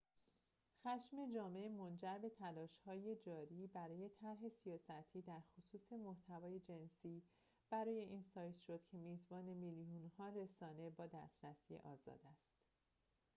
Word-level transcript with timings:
خشم 0.83 1.33
جامعه 1.33 1.69
منجر 1.69 2.17
به 2.17 2.29
تلاش‌های 2.29 3.15
جاری 3.15 3.67
برای 3.67 4.09
طرح 4.09 4.49
سیاستی 4.63 5.21
در 5.21 5.41
خصوص 5.55 5.91
محتوای 5.93 6.59
جنسی 6.59 7.23
برای 7.71 7.99
این 7.99 8.23
سایت 8.33 8.57
شد 8.57 8.79
که 8.91 8.97
میزبان 8.97 9.45
میلیون‌ها 9.45 10.29
رسانه 10.29 10.89
با 10.89 11.07
دسترسی 11.07 11.77
آزاد 11.77 12.19
است 12.33 12.51